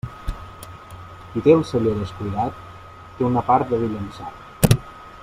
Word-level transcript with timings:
Qui 1.33 1.43
té 1.47 1.53
el 1.57 1.61
celler 1.73 1.93
descuidat 1.99 2.65
té 3.19 3.29
una 3.31 3.45
part 3.51 3.73
de 3.75 3.81
vi 3.83 3.91
llençat. 3.93 4.79